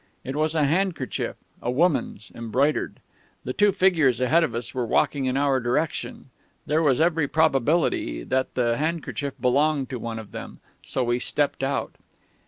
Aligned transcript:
It 0.23 0.35
was 0.35 0.55
a 0.55 0.65
handkerchief 0.65 1.35
a 1.61 1.69
woman's 1.69 2.31
embroidered 2.33 3.01
"The 3.43 3.53
two 3.53 3.71
figures 3.71 4.19
ahead 4.19 4.43
of 4.43 4.55
us 4.55 4.73
were 4.73 4.83
walking 4.83 5.25
in 5.25 5.37
our 5.37 5.59
direction; 5.59 6.31
there 6.65 6.81
was 6.81 6.99
every 6.99 7.27
probability 7.27 8.23
that 8.23 8.55
the 8.55 8.77
handkerchief 8.77 9.35
belonged 9.39 9.91
to 9.91 9.99
one 9.99 10.17
of 10.17 10.31
them; 10.31 10.59
so 10.83 11.03
we 11.03 11.19
stepped 11.19 11.61
out.... 11.61 11.97